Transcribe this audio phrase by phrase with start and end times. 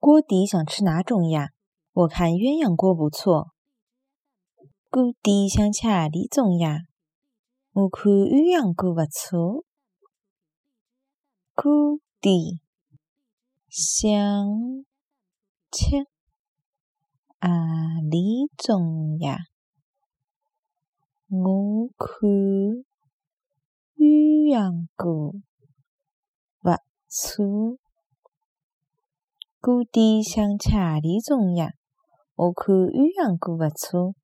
[0.00, 1.50] 锅底想吃哪种呀？
[1.92, 3.52] 我看鸳鸯锅不错。
[4.88, 6.78] 锅底想吃何里种呀？
[7.72, 9.66] 我看鸳鸯锅不错。
[11.54, 12.62] 锅底
[13.68, 14.16] 想
[15.70, 16.06] 吃
[17.38, 19.36] 何里种呀？
[21.28, 22.26] 我看
[23.98, 25.34] 鸳鸯锅
[26.62, 26.70] 不
[27.06, 27.89] 错。
[29.62, 31.72] 锅底想吃何里种呀？
[32.34, 34.14] 我看鸳鸯锅不错。